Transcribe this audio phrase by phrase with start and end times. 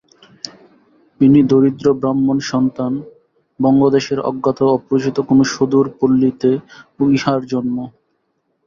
[1.21, 2.93] ইনি দরিদ্রব্রাহ্মণ-সন্তান,
[3.59, 6.51] বঙ্গদেশের অজ্ঞাত অপরিচিত কোন সুদূর পল্লীতে
[7.09, 7.77] ইঁহার জন্ম।